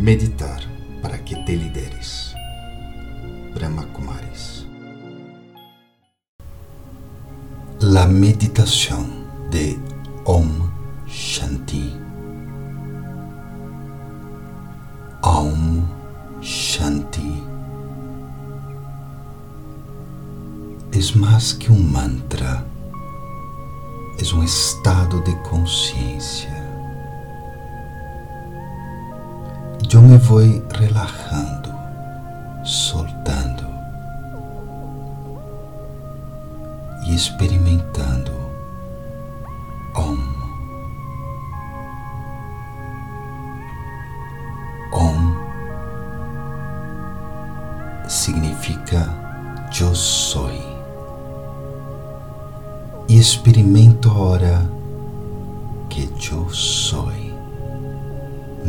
Meditar 0.00 0.62
para 1.02 1.22
que 1.22 1.36
te 1.44 1.54
lideres. 1.54 2.34
Brahma 3.54 3.84
Kumaris. 3.92 4.66
La 7.80 8.06
meditación 8.06 9.26
de 9.50 9.78
Om 10.24 10.70
Shanti. 11.06 11.92
Om 15.20 15.86
Shanti. 16.40 17.42
Es 20.92 21.14
más 21.14 21.52
que 21.52 21.70
un 21.70 21.92
mantra, 21.92 22.64
es 24.18 24.32
un 24.32 24.44
estado 24.44 25.20
de 25.20 25.36
conciencia 25.42 26.59
eu 29.96 30.02
me 30.02 30.16
vou 30.18 30.38
relajando, 30.38 31.74
soltando 32.62 33.66
e 37.06 37.14
experimentando 37.14 38.30
Om. 39.96 40.18
Om 44.92 45.36
significa 48.08 49.08
eu 49.80 49.94
sou 49.94 50.50
e 53.08 53.18
experimento 53.18 54.08
agora 54.08 54.70
que 55.88 56.08
eu 56.32 56.48
sou 56.50 57.10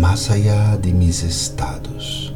más 0.00 0.30
allá 0.30 0.78
de 0.78 0.94
mis 0.94 1.22
estados, 1.22 2.32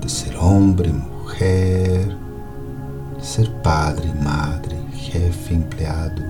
de 0.00 0.08
ser 0.08 0.36
hombre, 0.38 0.92
mujer, 0.92 2.16
ser 3.20 3.48
padre, 3.62 4.12
madre, 4.20 4.76
jefe, 4.92 5.54
empleado, 5.54 6.20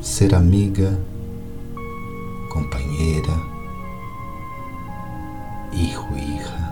ser 0.00 0.36
amiga, 0.36 0.96
companheira, 2.52 3.42
hijo, 5.72 6.06
hija. 6.16 6.68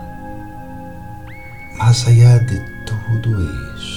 Más 1.77 2.07
allá 2.07 2.39
de 2.39 2.61
tudo 2.85 3.43
isso, 3.75 3.90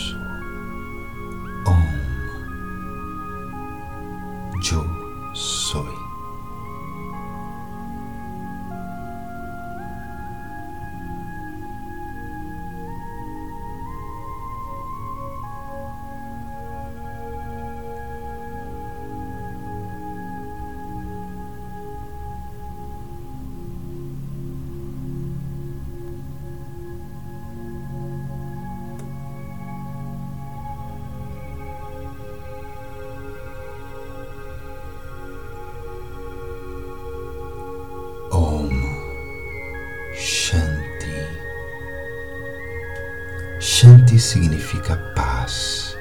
Shanti 43.66 44.18
significa 44.18 44.94
paz. 45.14 45.96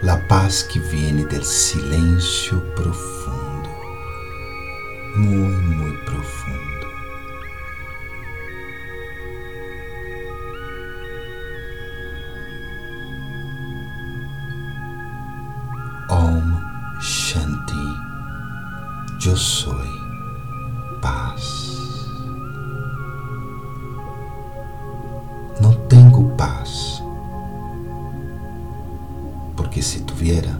La 0.00 0.16
paz 0.16 0.62
que 0.62 0.78
viene 0.78 1.26
del 1.26 1.44
silêncio 1.44 2.58
profundo, 2.74 3.68
muito, 5.14 5.60
muito 5.76 6.04
profundo. 6.06 6.86
Om 16.08 16.62
Shanti, 17.02 17.74
eu 19.28 19.36
sou 19.36 19.78
paz. 21.02 21.63
Porque 29.74 29.82
se 29.82 30.02
tuviera, 30.02 30.56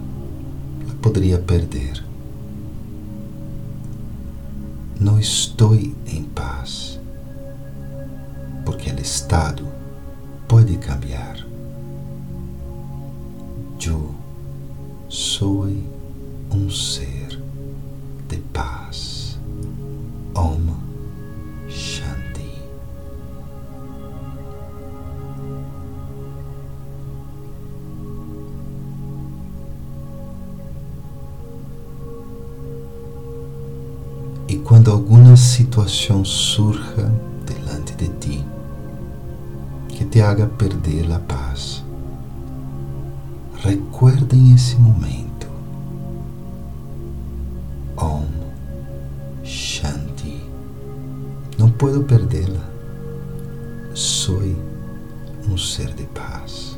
la 0.88 0.94
podría 1.00 1.40
perder. 1.40 2.02
No 4.98 5.18
estoy 5.18 5.94
en 6.06 6.24
paz, 6.24 6.98
porque 8.64 8.90
el 8.90 8.98
estado 8.98 9.62
puede 10.48 10.80
cambiar. 10.80 11.36
Yo 13.78 14.00
soy 15.06 15.84
E 34.54 34.58
quando 34.58 34.88
alguma 34.88 35.36
situação 35.36 36.24
surja 36.24 37.12
delante 37.44 37.92
de 37.94 38.06
ti 38.20 38.44
que 39.88 40.04
te 40.04 40.20
haga 40.20 40.46
perder 40.46 41.12
a 41.12 41.18
paz, 41.18 41.82
recuerda 43.64 44.36
em 44.36 44.54
esse 44.54 44.76
momento 44.76 45.48
Om 47.96 48.26
Shanti. 49.42 50.40
Não 51.58 51.68
puedo 51.68 52.04
perdê-la. 52.04 52.64
Sou 53.92 54.40
um 55.50 55.58
ser 55.58 55.92
de 55.94 56.04
paz. 56.04 56.73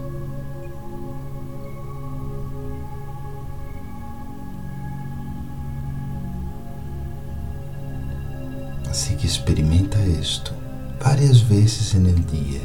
Assim 8.96 9.14
que 9.14 9.26
experimenta 9.26 9.98
isto 9.98 10.54
várias 10.98 11.38
vezes 11.40 11.92
no 11.92 12.14
dia, 12.14 12.62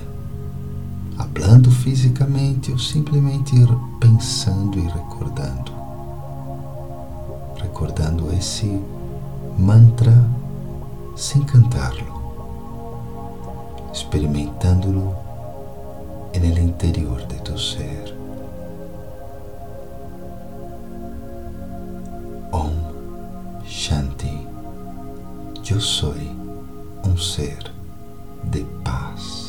hablando 1.17 1.69
fisicamente 1.69 2.71
ou 2.71 2.79
simplesmente 2.79 3.53
pensando 3.99 4.79
e 4.79 4.83
recordando. 4.83 5.73
Recordando 7.61 8.33
esse 8.33 8.81
mantra 9.59 10.25
sem 11.17 11.43
cantá-lo, 11.43 12.07
experimentando-lo 13.93 15.13
no 16.33 16.59
interior 16.59 17.25
de 17.25 17.41
tu 17.41 17.59
ser. 17.59 18.20
Eu 25.71 25.79
sou 25.79 26.13
um 27.07 27.15
ser 27.15 27.57
de 28.43 28.65
paz. 28.83 29.40